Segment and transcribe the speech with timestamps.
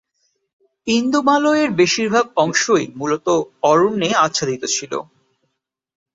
[0.87, 3.27] ইন্দো-মালয়ের বেশিরভাগ অংশই মূলত
[3.63, 4.93] অরণ্যে আচ্ছাদিত ছিল।